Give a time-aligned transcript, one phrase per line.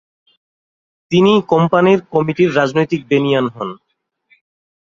[1.11, 3.69] তিনি কোম্পানির কমিটির রাজনৈতিক বেনিয়ান হন।